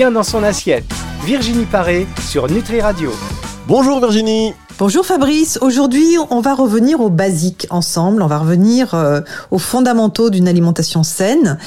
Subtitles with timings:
[0.00, 0.86] bien dans son assiette.
[1.26, 3.10] Virginie Paré sur Nutri Radio.
[3.68, 9.20] Bonjour Virginie Bonjour Fabrice, aujourd'hui on va revenir aux basiques ensemble, on va revenir euh,
[9.50, 11.58] aux fondamentaux d'une alimentation saine,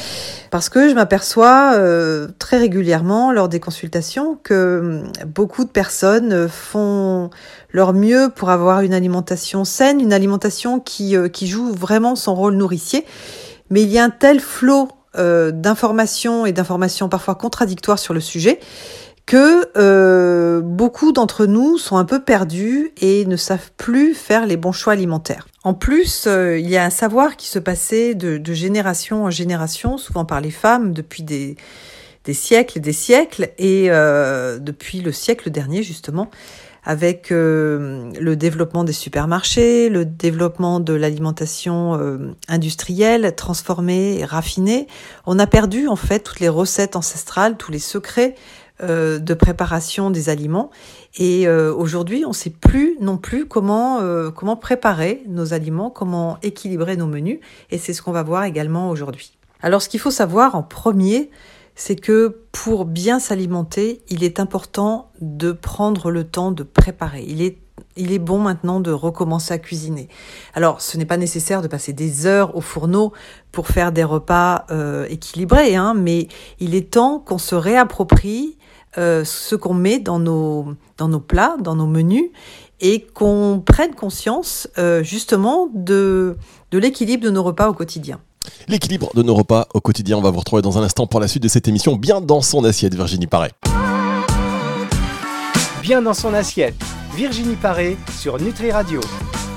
[0.50, 6.48] parce que je m'aperçois euh, très régulièrement lors des consultations que hum, beaucoup de personnes
[6.50, 7.30] font
[7.70, 12.34] leur mieux pour avoir une alimentation saine, une alimentation qui, euh, qui joue vraiment son
[12.34, 13.06] rôle nourricier,
[13.70, 18.60] mais il y a un tel flot d'informations et d'informations parfois contradictoires sur le sujet
[19.26, 24.58] que euh, beaucoup d'entre nous sont un peu perdus et ne savent plus faire les
[24.58, 25.48] bons choix alimentaires.
[25.64, 29.98] En plus, euh, il y a un savoir qui se passait de, génération en génération,
[29.98, 31.56] souvent par les femmes, depuis des,
[32.34, 36.30] siècles et des siècles, et euh, depuis le siècle dernier justement,
[36.86, 41.98] avec le développement des supermarchés, le développement de l'alimentation
[42.50, 44.88] industrielle, transformée raffinée,
[45.26, 48.36] on a perdu en fait toutes les recettes ancestrales, tous les secrets
[48.82, 50.72] euh, de préparation des aliments.
[51.18, 55.92] Et euh, aujourd'hui, on ne sait plus non plus comment, euh, comment préparer nos aliments,
[55.92, 57.40] comment équilibrer nos menus.
[57.70, 59.38] Et c'est ce qu'on va voir également aujourd'hui.
[59.62, 61.30] Alors ce qu'il faut savoir en premier,
[61.76, 67.24] c'est que pour bien s'alimenter, il est important de prendre le temps de préparer.
[67.28, 67.58] Il est
[67.96, 70.08] il est bon maintenant de recommencer à cuisiner.
[70.54, 73.14] Alors, ce n'est pas nécessaire de passer des heures au fourneau
[73.52, 74.66] pour faire des repas
[75.10, 76.28] équilibrés, hein, mais
[76.60, 78.58] il est temps qu'on se réapproprie
[79.00, 82.30] euh, ce qu'on met dans nos, dans nos plats, dans nos menus,
[82.80, 86.38] et qu'on prenne conscience euh, justement de,
[86.70, 88.20] de l'équilibre de nos repas au quotidien.
[88.68, 91.28] L'équilibre de nos repas au quotidien, on va vous retrouver dans un instant pour la
[91.28, 93.52] suite de cette émission, bien dans son assiette, Virginie Paré.
[95.82, 96.76] Bien dans son assiette,
[97.16, 99.02] Virginie Paré sur Nutri Radio.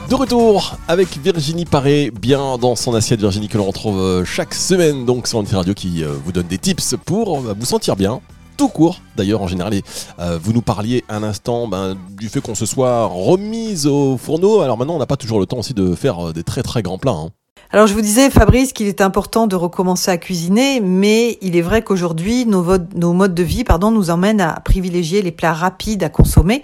[0.09, 4.55] De retour avec Virginie Paré, bien dans son assiette Virginie que l'on retrouve euh, chaque
[4.55, 8.21] semaine donc sur Nutri Radio qui vous donne des tips pour vous sentir bien
[8.57, 9.75] tout court d'ailleurs en général.
[10.19, 14.61] Euh, vous nous parliez un instant ben, du fait qu'on se soit remise au fourneau.
[14.61, 16.83] Alors maintenant, on n'a pas toujours le temps aussi de faire euh, des très très
[16.83, 17.13] grands plats.
[17.13, 17.31] Hein.
[17.73, 21.63] Alors je vous disais, Fabrice, qu'il est important de recommencer à cuisiner, mais il est
[21.63, 26.09] vrai qu'aujourd'hui, nos, modes de vie pardon, nous emmènent à privilégier les plats rapides à
[26.09, 26.63] consommer.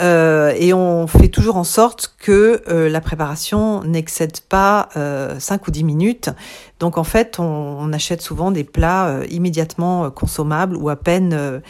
[0.00, 5.66] Euh, et on fait toujours en sorte que euh, la préparation n'excède pas euh, 5
[5.66, 6.30] ou 10 minutes.
[6.78, 11.60] Donc en fait, on, on achète souvent des plats euh, immédiatement consommables ou à peine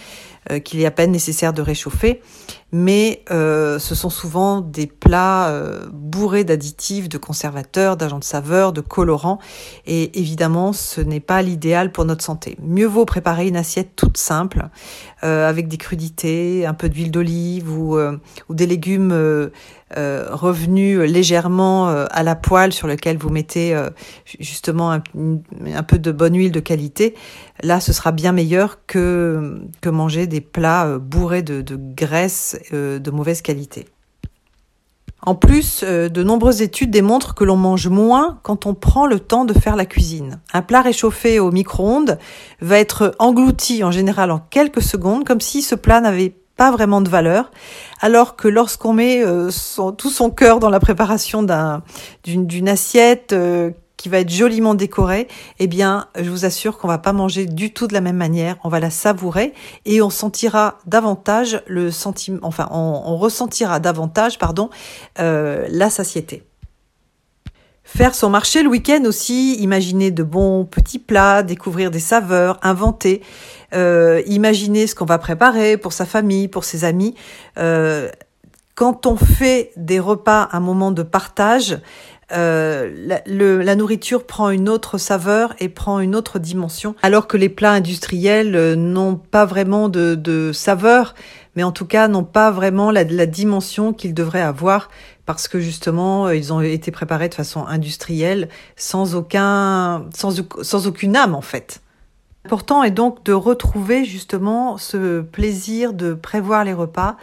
[0.64, 2.22] qu'il est à peine nécessaire de réchauffer
[2.72, 8.72] mais euh, ce sont souvent des plats euh, bourrés d'additifs, de conservateurs, d'agents de saveur,
[8.72, 9.38] de colorants,
[9.86, 12.56] et évidemment ce n'est pas l'idéal pour notre santé.
[12.62, 14.68] Mieux vaut préparer une assiette toute simple,
[15.24, 19.50] euh, avec des crudités, un peu d'huile d'olive ou, ou, des légumes
[19.96, 23.76] revenus légèrement à la poêle sur lequel vous mettez
[24.38, 25.02] justement un,
[25.74, 27.14] un, peu de bonne huile de qualité.
[27.62, 32.59] Là, ce sera bien meilleur que, que manger des plats bourrés de, de graisse euh,
[32.72, 33.86] de mauvaise qualité.
[35.22, 39.20] En plus, euh, de nombreuses études démontrent que l'on mange moins quand on prend le
[39.20, 40.40] temps de faire la cuisine.
[40.54, 42.18] Un plat réchauffé au micro-ondes
[42.60, 47.00] va être englouti en général en quelques secondes, comme si ce plat n'avait pas vraiment
[47.00, 47.50] de valeur,
[48.00, 49.50] alors que lorsqu'on met euh,
[49.96, 51.42] tout son cœur dans la préparation
[52.24, 53.34] d'une assiette
[54.00, 55.28] qui va être joliment décorée,
[55.58, 58.56] eh bien, je vous assure qu'on va pas manger du tout de la même manière.
[58.64, 59.52] On va la savourer
[59.84, 64.70] et on sentira davantage le sentiment, enfin, on, ressentira davantage, pardon,
[65.18, 66.44] euh, la satiété.
[67.84, 73.20] Faire son marché le week-end aussi, imaginer de bons petits plats, découvrir des saveurs, inventer,
[73.74, 77.14] euh, imaginer ce qu'on va préparer pour sa famille, pour ses amis.
[77.58, 78.08] Euh,
[78.80, 81.80] quand on fait des repas un moment de partage,
[82.32, 82.90] euh,
[83.26, 87.72] la, nourriture prend une autre saveur et prend une autre dimension, alors que les plats
[87.72, 91.14] industriels euh, n'ont pas vraiment de, saveur,
[91.56, 94.88] mais en tout cas n'ont pas vraiment la, dimension qu'ils devraient avoir,
[95.26, 101.16] parce que justement euh, ils ont été préparés de façon industrielle, sans aucun, sans aucune
[101.16, 101.82] âme en fait.
[102.46, 107.18] L'important est donc de retrouver justement ce plaisir de prévoir les repas,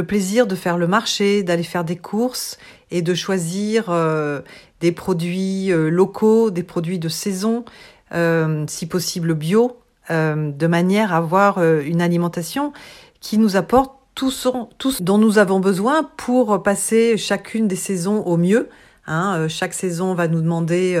[0.00, 2.56] le plaisir de faire le marché, d'aller faire des courses
[2.90, 4.40] et de choisir euh,
[4.80, 7.66] des produits euh, locaux, des produits de saison,
[8.14, 9.76] euh, si possible bio,
[10.08, 12.72] de manière à avoir une alimentation
[13.20, 17.76] qui nous apporte tout, son, tout ce dont nous avons besoin pour passer chacune des
[17.76, 18.68] saisons au mieux.
[19.06, 21.00] Hein, chaque saison va nous demander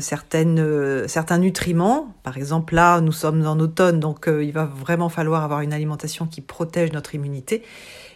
[0.00, 2.14] certaines, certains nutriments.
[2.22, 6.26] Par exemple, là, nous sommes en automne, donc il va vraiment falloir avoir une alimentation
[6.26, 7.62] qui protège notre immunité.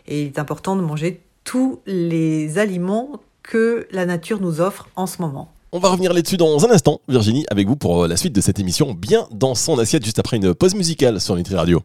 [0.06, 5.06] Et il est important de manger tous les aliments que la nature nous offre en
[5.06, 5.50] ce moment.
[5.72, 8.58] On va revenir là-dessus dans un instant, Virginie, avec vous pour la suite de cette
[8.58, 11.82] émission, bien dans son assiette, juste après une pause musicale sur Nutri Radio.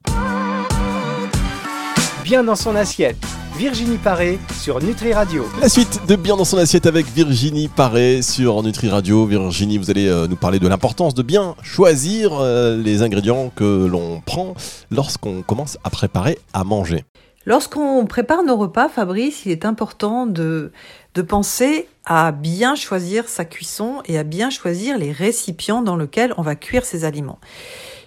[2.24, 3.18] Bien dans son assiette.
[3.58, 5.46] Virginie Paré sur Nutri Radio.
[5.62, 9.28] La suite de Bien dans son assiette avec Virginie Paré sur Nutri Radio.
[9.28, 13.86] Virginie, vous allez euh, nous parler de l'importance de bien choisir euh, les ingrédients que
[13.86, 14.56] l'on prend
[14.90, 17.06] lorsqu'on commence à préparer à manger.
[17.46, 20.72] Lorsqu'on prépare nos repas, Fabrice, il est important de,
[21.14, 26.34] de penser à bien choisir sa cuisson et à bien choisir les récipients dans lesquels
[26.38, 27.40] on va cuire ces aliments.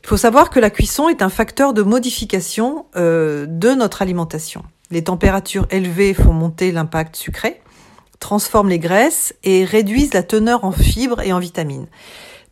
[0.03, 4.65] Il faut savoir que la cuisson est un facteur de modification euh, de notre alimentation.
[4.91, 7.61] Les températures élevées font monter l'impact sucré,
[8.21, 11.87] transforment les graisses et réduisent la teneur en fibres et en vitamines.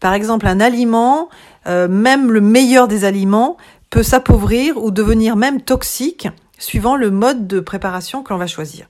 [0.01, 1.29] Par exemple, un aliment,
[1.67, 3.57] euh, même le meilleur des aliments,
[3.91, 6.29] peut s'appauvrir ou devenir même toxique
[6.59, 8.87] suivant le mode de préparation que l'on va choisir.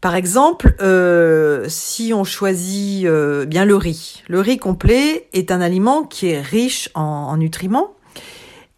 [0.00, 5.60] Par exemple, euh, si on choisit euh, bien le riz, le riz complet est un
[5.60, 7.94] aliment qui est riche en, nutriments,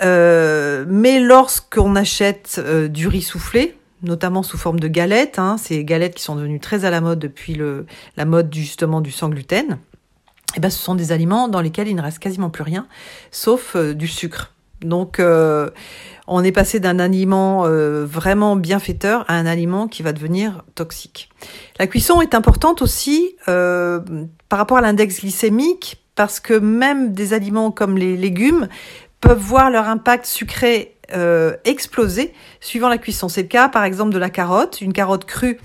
[0.02, 2.60] euh, mais lorsqu'on achète
[2.90, 6.84] du riz soufflé, notamment sous forme de galettes, hein, ces galettes qui sont devenues très
[6.84, 7.60] à la mode depuis
[8.16, 9.78] la mode justement du sans gluten,
[10.56, 12.86] eh ben, ce sont des aliments dans lesquels il ne reste quasiment plus rien,
[13.30, 14.52] sauf du sucre.
[14.80, 15.20] Donc,
[16.32, 21.28] on est passé d'un aliment euh, vraiment bienfaiteur à un aliment qui va devenir toxique.
[21.80, 24.00] La cuisson est importante aussi euh,
[24.48, 28.68] par rapport à l'index glycémique parce que même des aliments comme les légumes
[29.20, 33.28] peuvent voir leur impact sucré euh, exploser suivant la cuisson.
[33.28, 34.80] C'est le cas par exemple de la carotte.
[34.80, 35.58] Une carotte crue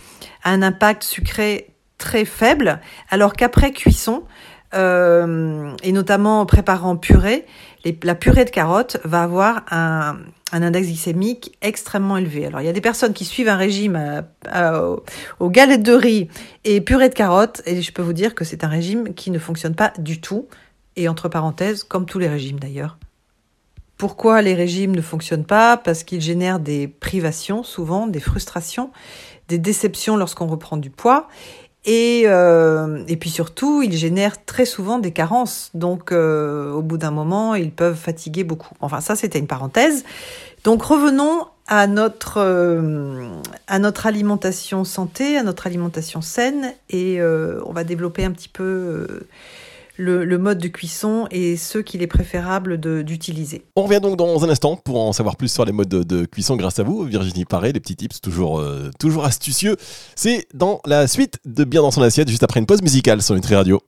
[0.44, 2.80] a un impact sucré très faible
[3.10, 4.24] alors qu'après cuisson,
[4.74, 7.46] et notamment préparant purée,
[8.04, 10.18] la purée de carottes va avoir un,
[10.52, 12.46] index glycémique extrêmement élevé.
[12.46, 14.26] Alors il y a des personnes qui suivent un régime
[15.40, 16.30] aux galettes de riz
[16.64, 19.40] et purée de carottes, et je peux vous dire que c'est un régime qui ne
[19.40, 20.48] fonctionne pas du tout,
[20.96, 22.98] et entre parenthèses, comme tous les régimes d'ailleurs.
[23.98, 28.92] Pourquoi les régimes ne fonctionnent pas Parce qu'ils génèrent des privations, souvent des frustrations,
[29.48, 31.28] des déceptions lorsqu'on reprend du poids,
[31.86, 35.70] et, euh, puis surtout, ils génèrent très souvent des carences.
[35.76, 38.74] Donc, euh, au bout d'un moment, ils peuvent fatiguer beaucoup.
[38.82, 40.04] Enfin, ça, c'était une parenthèse.
[40.64, 43.28] Donc, revenons à notre, euh,
[43.68, 46.74] alimentation santé, à notre alimentation saine.
[46.90, 49.28] Et on va développer un petit peu
[49.98, 53.64] le, mode de cuisson et ce qu'il est préférable d'utiliser.
[53.76, 56.56] On revient donc dans un instant pour en savoir plus sur les modes de, cuisson
[56.56, 59.78] grâce à vous, Virginie Paré, les petits tips toujours, euh, toujours astucieux.
[60.16, 63.36] C'est dans la suite de Bien dans son assiette, juste après une pause musicale sur
[63.36, 63.82] Nutri Radio.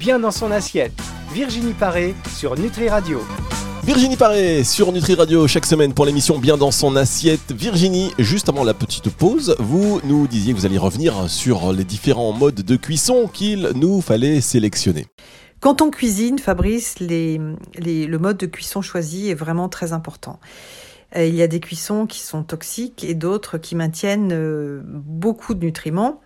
[0.00, 0.92] Bien dans son assiette,
[1.32, 3.20] Virginie Paré sur Nutri Radio.
[3.86, 7.52] Virginie Paré sur Nutri Radio chaque semaine pour l'émission Bien dans son assiette.
[7.52, 11.84] Virginie, juste avant la petite pause, vous nous disiez que vous alliez revenir sur les
[11.84, 15.06] différents modes de cuisson qu'il nous fallait sélectionner.
[15.60, 20.40] Quand on cuisine, Fabrice, le mode de cuisson choisi est vraiment très important.
[21.14, 25.54] Euh, il y a des cuissons qui sont toxiques et d'autres qui maintiennent euh, beaucoup
[25.54, 26.20] de nutriments.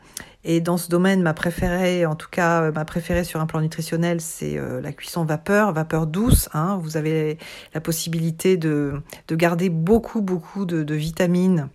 [0.45, 3.61] Et dans ce domaine, ma préférée, en tout cas euh, ma préférée sur un plan
[3.61, 6.49] nutritionnel, c'est euh, la cuisson vapeur, vapeur douce.
[6.55, 6.79] Hein.
[6.83, 7.37] Vous avez
[7.75, 11.69] la possibilité de, de garder beaucoup, beaucoup de, vitamines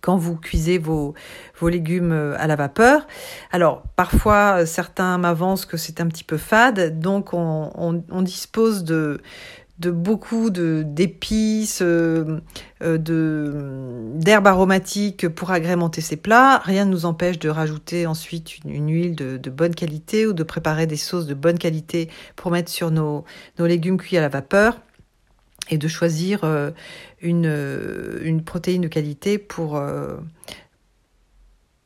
[0.00, 1.14] quand vous cuisez vos,
[1.60, 3.06] légumes euh, à la vapeur.
[3.50, 8.84] Alors, parfois, certains m'avancent que c'est un petit peu fade, donc on, on, on dispose
[8.84, 9.20] de,
[9.78, 12.40] de beaucoup d'épices, euh,
[12.82, 16.58] euh, de d'herbes aromatiques pour agrémenter ces plats.
[16.58, 20.86] Rien ne nous empêche de rajouter ensuite une, huile de, bonne qualité ou de préparer
[20.86, 23.24] des sauces de bonne qualité pour mettre sur nos,
[23.58, 24.78] nos légumes cuits à la vapeur
[25.70, 26.70] et de choisir euh,
[27.20, 27.50] une,
[28.22, 29.80] une protéine de qualité pour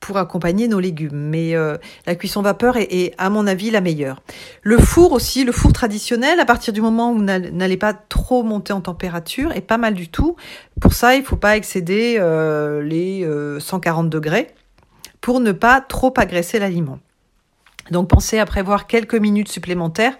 [0.06, 1.16] pour accompagner nos légumes.
[1.16, 4.22] Mais euh, la cuisson vapeur est, à mon avis, la meilleure.
[4.62, 8.44] Le four aussi, le four traditionnel, à partir du moment où vous n'allez pas trop
[8.44, 10.36] monter en température, est pas mal du tout.
[10.80, 13.26] Pour ça, il faut pas excéder euh, les
[13.58, 14.54] 140 euh, degrés
[15.20, 17.00] pour ne pas trop agresser l'aliment.
[17.90, 20.16] Donc pensez à prévoir quelques minutes supplémentaires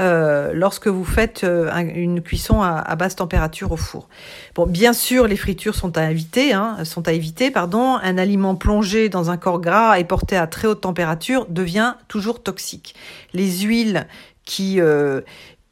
[0.00, 4.08] euh, lorsque vous faites euh, une cuisson à, basse température au four.
[4.54, 7.98] Bon, bien sûr, les fritures sont à éviter, hein, sont à éviter, pardon.
[8.02, 12.42] Un aliment plongé dans un corps gras et porté à très haute température devient toujours
[12.42, 12.94] toxique.
[13.34, 14.06] Les huiles
[14.44, 15.20] qui euh,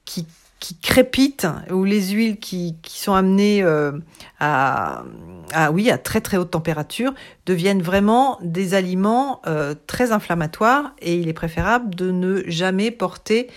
[0.05, 0.27] qui
[0.59, 3.65] qui crépitent ou les huiles qui, qui sont amenées
[4.39, 5.05] à,
[5.55, 7.15] à, oui à très très haute température
[7.47, 9.41] deviennent vraiment des aliments
[9.87, 13.49] très inflammatoires et il est préférable de ne jamais porter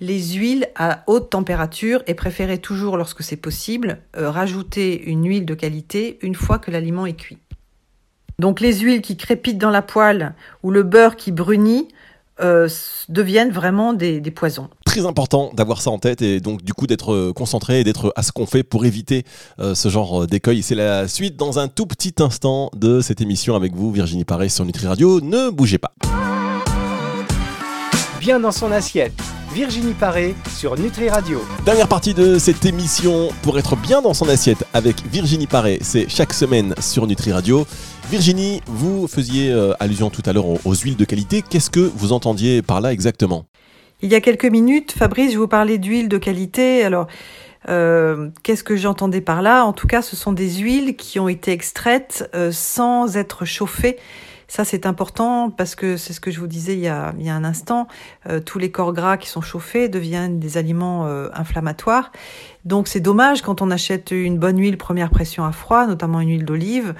[0.00, 5.46] les huiles à haute température et préférez toujours, lorsque c'est possible, euh, rajouter une huile
[5.46, 7.38] de qualité une fois que l'aliment est cuit.
[8.38, 11.88] Donc les huiles qui crépitent dans la poêle ou le beurre qui brunit
[12.40, 12.68] euh,
[13.08, 14.68] deviennent vraiment des, des, poisons.
[14.84, 18.12] Très important d'avoir ça en tête et donc du coup d'être euh, concentré et d'être
[18.14, 19.24] à ce qu'on fait pour éviter
[19.58, 20.62] euh, ce genre d'écueil.
[20.62, 24.48] C'est la suite dans un tout petit instant de cette émission avec vous, Virginie Paré
[24.48, 25.20] sur Nutri Radio.
[25.20, 25.92] Ne bougez pas.
[28.20, 29.20] Bien dans son assiette.
[29.58, 31.40] Virginie Paré sur Nutri Radio.
[31.64, 36.08] Dernière partie de cette émission pour être bien dans son assiette avec Virginie Paré, c'est
[36.08, 37.66] chaque semaine sur Nutri Radio.
[38.08, 41.42] Virginie, vous faisiez euh, allusion tout à l'heure aux, huiles de qualité.
[41.42, 43.46] Qu'est-ce que vous entendiez par là exactement?
[44.00, 46.84] Il y a quelques minutes, Fabrice, je vous parlais d'huiles de qualité.
[46.84, 47.08] Alors,
[47.68, 49.64] euh, qu'est-ce que j'entendais par là?
[49.64, 53.96] En tout cas, ce sont des huiles qui ont été extraites euh, sans être chauffées.
[54.48, 57.44] Ça, c'est important parce que c'est ce que je vous disais il y a, un
[57.44, 57.86] instant.
[58.46, 62.12] tous les corps gras qui sont chauffés deviennent des aliments inflammatoires.
[62.64, 66.30] Donc, c'est dommage quand on achète une bonne huile première pression à froid, notamment une
[66.30, 66.94] huile d'olive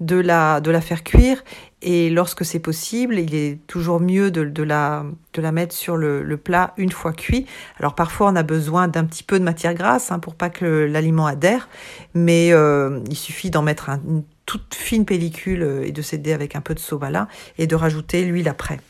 [0.00, 1.42] de la, faire cuire
[1.82, 5.04] et lorsque c'est possible, il est toujours mieux de, la,
[5.52, 7.46] mettre sur le, plat une fois cuit.
[7.78, 10.64] Alors parfois on a besoin d'un petit peu de matière grasse hein, pour pas que
[10.90, 11.68] l'aliment adhère,
[12.14, 16.56] mais euh, il suffit d'en mettre une toute fine pellicule euh, et de s'aider avec
[16.56, 18.80] un peu de sobala et de rajouter l'huile après.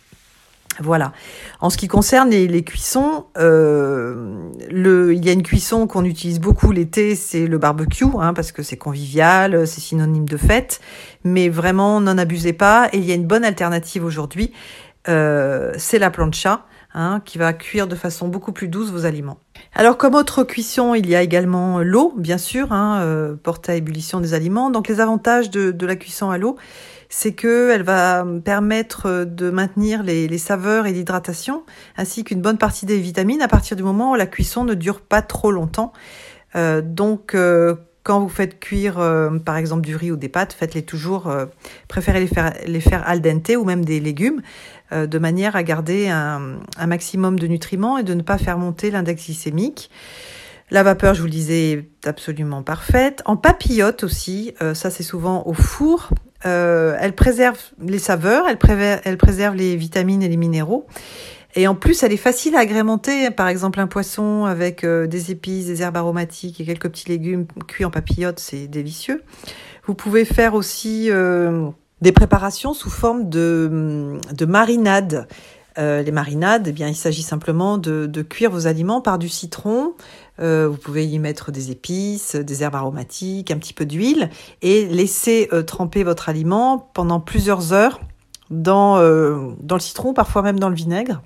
[0.81, 1.13] Voilà.
[1.61, 6.41] En ce qui concerne les, cuissons, euh, le, il y a une cuisson qu'on utilise
[6.41, 10.81] beaucoup l'été, c'est le barbecue, hein, parce que c'est convivial, c'est synonyme de fête.
[11.23, 12.89] Mais vraiment, n'en abusez pas.
[12.93, 14.53] Et il y a une bonne alternative aujourd'hui,
[15.09, 19.39] euh, c'est la plancha, hein, qui va cuire de façon beaucoup plus douce vos aliments.
[19.75, 23.75] Alors comme autre cuisson, il y a également l'eau, bien sûr, hein, euh, porte à
[23.75, 24.71] ébullition des aliments.
[24.71, 26.57] Donc les avantages de, de la cuisson à l'eau,
[27.09, 31.63] c'est qu'elle va permettre de maintenir les, saveurs et l'hydratation,
[31.97, 35.01] ainsi qu'une bonne partie des vitamines à partir du moment où la cuisson ne dure
[35.01, 35.93] pas trop longtemps.
[36.57, 40.53] Euh, donc, euh, quand vous faites cuire, euh, par exemple, du riz ou des pâtes,
[40.53, 41.33] faites-les toujours,
[41.87, 44.43] préférez les faire, les faire al dente ou même des légumes,
[44.93, 49.25] de manière à garder un, maximum de nutriments et de ne pas faire monter l'index
[49.25, 49.91] glycémique.
[50.71, 53.23] La vapeur, je vous le disais, est absolument parfaite.
[53.25, 56.11] En papillote aussi, ça c'est souvent au four.
[56.47, 58.59] Euh, elle préserve les saveurs, elle,
[59.17, 60.87] préserve les vitamines et les minéraux.
[61.57, 63.31] Et en plus, elle est facile à agrémenter.
[63.31, 67.47] Par exemple, un poisson avec euh, des épices, des herbes aromatiques et quelques petits légumes
[67.69, 69.23] cuits en papillote, c'est délicieux.
[69.87, 71.69] Vous pouvez faire aussi euh,
[72.05, 75.27] des préparations sous forme de, de marinade.
[75.77, 79.95] les marinades, eh il s'agit simplement de, cuire vos aliments par du citron,
[80.41, 84.31] euh, vous pouvez y mettre des épices, des herbes aromatiques, un petit peu d'huile
[84.63, 88.01] et laisser euh, tremper votre aliment pendant plusieurs heures
[88.53, 91.23] euh, dans le citron, parfois même dans le vinaigre,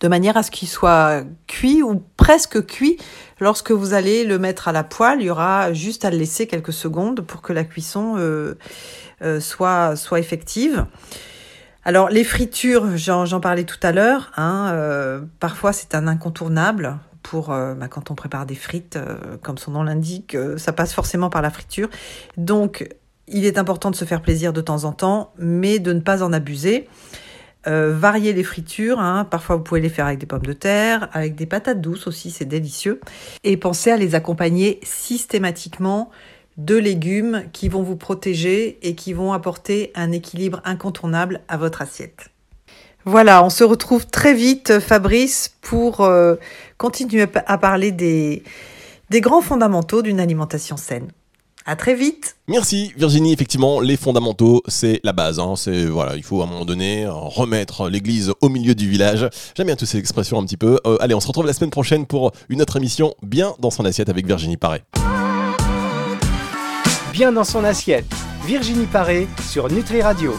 [0.00, 2.98] de manière à ce qu'il soit cuit ou presque cuit.
[3.40, 6.46] Lorsque vous allez le mettre à la poêle, il y aura juste à le laisser
[6.46, 8.16] quelques secondes pour que la cuisson
[9.40, 10.86] soit, soit effective.
[11.84, 17.74] Alors les fritures, j'en parlais tout à l'heure, hein, parfois c'est un incontournable pour euh,
[17.74, 21.30] bah, quand on prépare des frites, euh, comme son nom l'indique, euh, ça passe forcément
[21.30, 21.88] par la friture.
[22.36, 22.88] Donc,
[23.28, 26.22] il est important de se faire plaisir de temps en temps, mais de ne pas
[26.22, 26.88] en abuser.
[27.66, 29.24] Varier les fritures, hein.
[29.24, 32.30] parfois vous pouvez les faire avec des pommes de terre, avec des patates douces aussi,
[32.30, 33.00] c'est délicieux.
[33.44, 36.10] Et pensez à les accompagner systématiquement
[36.56, 41.82] de légumes qui vont vous protéger et qui vont apporter un équilibre incontournable à votre
[41.82, 42.28] assiette.
[43.06, 46.36] Voilà, on se retrouve très vite, Fabrice, pour euh,
[46.76, 48.42] continuer à parler des
[49.12, 51.10] grands fondamentaux d'une alimentation saine.
[51.70, 52.34] À très vite.
[52.48, 53.32] Merci Virginie.
[53.32, 55.38] Effectivement, les fondamentaux, c'est la base.
[55.38, 55.54] Hein.
[55.54, 59.28] C'est voilà, il faut à un moment donné remettre l'église au milieu du village.
[59.56, 60.80] J'aime bien toutes ces expressions un petit peu.
[60.84, 63.84] Euh, allez, on se retrouve la semaine prochaine pour une autre émission bien dans son
[63.84, 64.82] assiette avec Virginie Paré.
[67.12, 68.12] Bien dans son assiette.
[68.44, 70.28] Virginie Paré sur Nutri Radio.